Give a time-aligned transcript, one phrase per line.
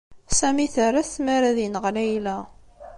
[0.37, 2.37] Sami terra-t tmara ad ineɣ Layla.